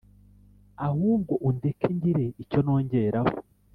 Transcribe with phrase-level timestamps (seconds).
[0.87, 3.33] ahubwo undeke ngire icyo nongeraho